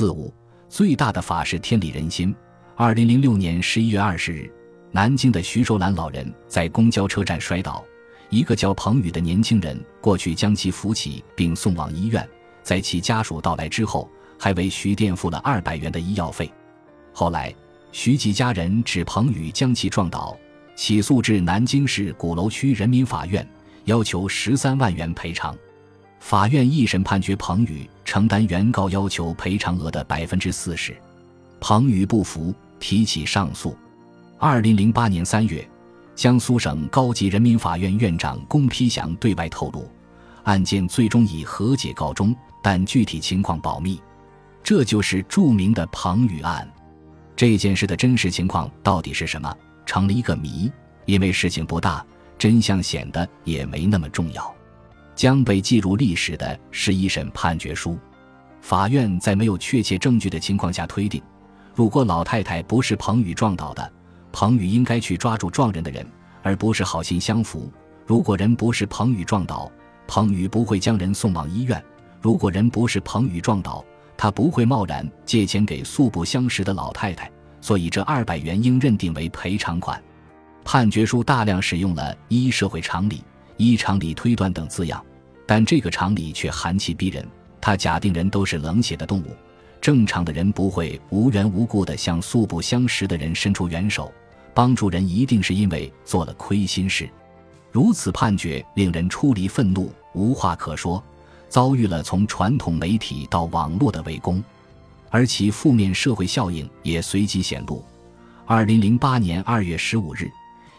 [0.00, 0.32] 四五，
[0.66, 2.34] 最大的法是天理人心。
[2.74, 4.50] 二零零六年十一月二十日，
[4.92, 7.84] 南京的徐寿兰老人在公交车站摔倒，
[8.30, 12.26] 一个叫彭宇的年轻人过去将其扶起并送往医院，
[12.62, 16.50] 在其家属到来之后，还为徐垫付了二百元的医药费。
[17.12, 17.54] 后来，
[17.92, 20.34] 徐记家人指彭宇将其撞倒，
[20.74, 23.46] 起诉至南京市鼓楼区人民法院，
[23.84, 25.54] 要求十三万元赔偿。
[26.20, 30.96] 法院一审判决彭宇承担原告要求赔偿额的百分之四十，
[31.58, 33.76] 彭宇不服，提起上诉。
[34.38, 35.68] 二零零八年三月，
[36.14, 39.90] 江苏省高级人民法院院长龚丕祥对外透露，
[40.44, 44.00] 案件最终以和解告终，但具体情况保密。
[44.62, 46.70] 这就是著名的彭宇案。
[47.34, 49.52] 这件事的真实情况到底是什么，
[49.86, 50.70] 成了一个谜。
[51.06, 52.04] 因为事情不大，
[52.38, 54.54] 真相显得也没那么重要。
[55.20, 57.98] 将被记入历史的是一审判决书。
[58.62, 61.22] 法院在没有确切证据的情况下推定，
[61.74, 63.92] 如果老太太不是彭宇撞倒的，
[64.32, 66.06] 彭宇应该去抓住撞人的人，
[66.42, 67.70] 而不是好心相扶；
[68.06, 69.70] 如果人不是彭宇撞倒，
[70.06, 71.78] 彭宇不会将人送往医院；
[72.22, 73.84] 如果人不是彭宇撞倒，
[74.16, 77.30] 他不会贸然借钱给素不相识的老太太。
[77.60, 80.02] 所以，这二百元应认定为赔偿款。
[80.64, 83.22] 判决书大量使用了“依社会常理
[83.58, 85.04] ”“依常理推断”等字样。
[85.50, 87.26] 但这个厂里却寒气逼人，
[87.60, 89.34] 他假定人都是冷血的动物，
[89.80, 94.12] 正常的人不会无缘无故地向素不相识的人伸出援手，
[94.54, 97.10] 帮助人一定是因为做了亏心事。
[97.72, 101.02] 如此判决令人出离愤怒，无话可说，
[101.48, 104.40] 遭遇了从传统媒体到网络的围攻，
[105.10, 107.84] 而其负面社会效应也随即显露。
[108.46, 110.30] 二零零八年二月十五日，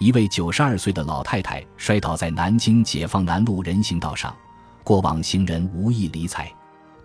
[0.00, 4.36] 一位九十二岁的老太太摔倒在南京解放南路人行道上。
[4.86, 6.48] 过往行人无意理睬，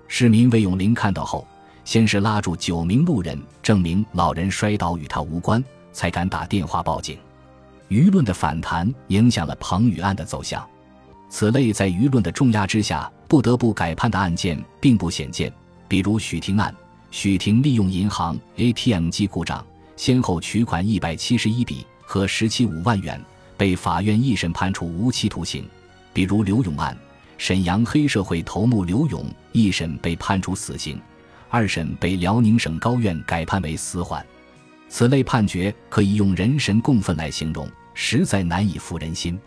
[0.08, 1.48] 市民魏永林看到后，
[1.84, 7.18] 先是拉住九名路人，证明老人摔倒与他无关，才敢打电话报警。
[7.90, 10.64] 舆论的反弹影响了彭宇案的走向。
[11.28, 15.52] 此类在舆论的重压之下不得不改判的案件并不鲜见，
[15.88, 16.72] 比如许霆案，
[17.10, 19.66] 许霆利用银行 ATM 机故障，
[19.98, 23.20] 先后取款一百七十一笔和十七五万元，
[23.58, 25.68] 被法院一审判处无期徒刑。
[26.14, 26.96] 比如刘勇案。
[27.42, 31.02] 沈阳黑社会头目刘勇一审被判处死刑，
[31.50, 34.24] 二审被辽宁省高院改判为死缓。
[34.88, 39.40] 此类判决可以用人神共愤来形容，实在难以服人心。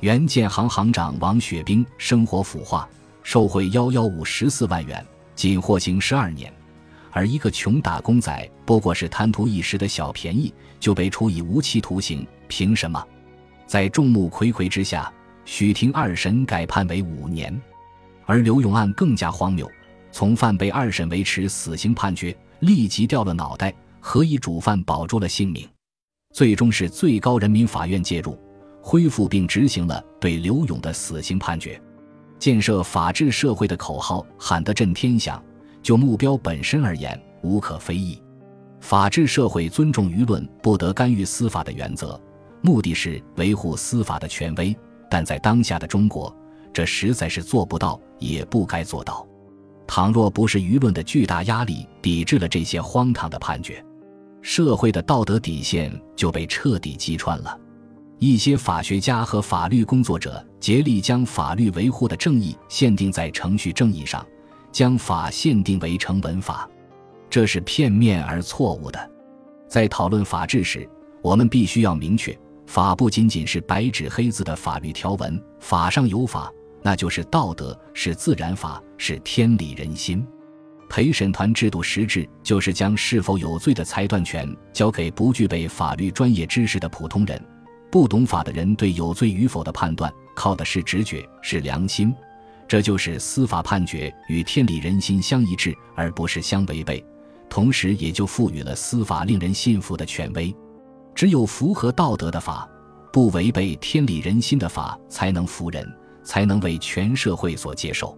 [0.00, 2.88] 原建行行长王雪冰生活腐化，
[3.22, 5.06] 受贿幺幺五十四万元，
[5.36, 6.50] 仅获刑十二年；
[7.12, 13.00] 而一个穷打工仔不过是贪图一时的小便宜，就被处以无期徒刑，凭什么？
[13.64, 15.12] 在众目睽睽之下。
[15.50, 17.58] 许霆二审改判为五年，
[18.26, 19.66] 而刘勇案更加荒谬，
[20.12, 25.66] 从犯被二审维持死刑判决，立即掉了脑袋，何以主犯保住了性命？
[26.34, 28.38] 最终是最高人民法院介入，
[28.82, 31.80] 恢复并执行了对刘勇的死刑判决。
[32.38, 35.42] 建设法治社会的口号喊得震天响，
[35.82, 38.22] 就目标本身而言无可非议。
[38.80, 42.20] 法治社会尊重舆论不得干预司法的原则，
[42.60, 44.76] 目的是维护司法的权威。
[45.10, 46.34] 但在当下的中国，
[46.72, 49.26] 这实在是做不到，也不该做到。
[49.86, 53.82] 倘若不是舆论的巨大压力抵制了这些荒唐的判决，
[54.42, 57.58] 社会的道德底线就被彻底击穿了。
[58.18, 64.26] 一些法学家和法律工作者竭力将法律维护的正义限定在程序正义上，
[64.70, 66.68] 将法限定为成文法，
[67.30, 69.10] 这是片面而错误的。
[69.68, 70.88] 在讨论法治时，
[71.22, 72.36] 我们必须要明确。
[72.68, 76.52] 法不仅仅是白纸黑字的法律条文，法上有法，
[76.82, 80.24] 那就是道德，是自然法，是天理人心。
[80.86, 87.42] 陪审团制度实质就是将是否有罪的裁断权交给不具备法律专业知识的普通人，
[87.90, 92.14] 不懂法的人对有罪与否的判断靠的是直觉，是良心。
[92.68, 97.02] 这就是司法判决与天理人心相一致，而不是相违背，
[97.48, 100.54] 同时也就赋予了司法令人信服的权威。
[101.18, 102.70] 只有符合道德的法，
[103.12, 105.84] 不违背天理人心的法，才能服人，
[106.22, 108.16] 才能为全社会所接受。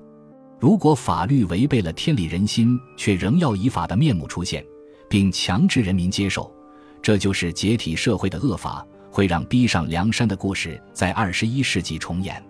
[0.60, 4.62] 如果法律违背了天理人心，却仍要以法的面目出现，
[5.08, 6.52] 并强制人民接受，
[7.00, 12.44] 这就是解体社会的恶法，会让逼上梁山的故事在二十一世纪重演。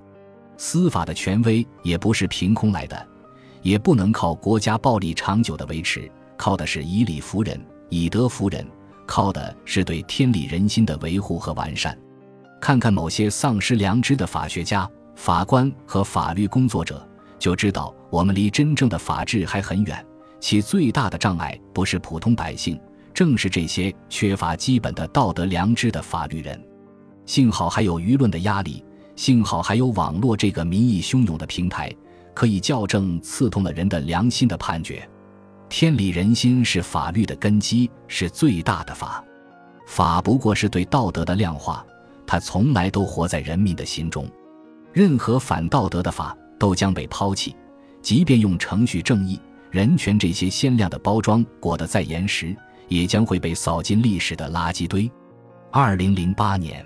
[0.56, 3.06] 司法的权威也不是凭空来的，
[3.62, 8.67] 也不能靠国家暴力长久的维持，靠的是以理服人，以德服人。
[9.11, 11.99] 靠的是对天理人心的维护和完善。
[12.61, 17.05] 看看某些丧失良知的法学家、法官和法律工作者，
[17.37, 20.07] 就知道我们离真正的法治还很远，
[20.39, 22.81] 其最大的障碍不是普通百姓，
[23.12, 26.63] 正是这些缺乏基本的道德良知的法律人。
[27.27, 28.85] 幸好还有舆论的压力，
[29.17, 31.93] 幸好还有网络这个民意汹涌的平台，
[32.33, 35.09] 可以校正刺痛了人的良心的判决。
[35.70, 39.25] 天理人心是法律的根基，是最大的法。
[39.87, 41.87] 法不过是对道德的量化，
[42.26, 44.28] 它从来都活在人民的心中。
[44.93, 47.55] 任何反道德的法都将被抛弃，
[48.02, 49.40] 即便用程序正义。
[49.70, 52.55] 人权这些鲜亮的包装裹得再严实，
[52.88, 55.08] 也将会被扫进历史的垃圾堆。
[55.70, 56.84] 二零零八年。